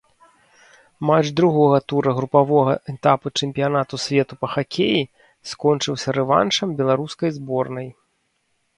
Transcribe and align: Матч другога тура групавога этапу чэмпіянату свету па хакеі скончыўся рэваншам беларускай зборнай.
Матч 1.07 1.27
другога 1.39 1.77
тура 1.93 2.13
групавога 2.21 2.73
этапу 2.95 3.27
чэмпіянату 3.41 4.01
свету 4.07 4.33
па 4.41 4.47
хакеі 4.57 5.07
скончыўся 5.53 6.07
рэваншам 6.21 6.77
беларускай 6.81 7.29
зборнай. 7.41 7.87